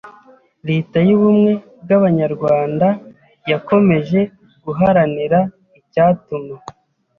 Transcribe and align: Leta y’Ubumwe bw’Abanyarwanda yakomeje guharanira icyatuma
Leta 0.69 0.97
y’Ubumwe 1.07 1.51
bw’Abanyarwanda 1.83 2.87
yakomeje 3.51 4.19
guharanira 4.63 5.39
icyatuma 5.79 6.55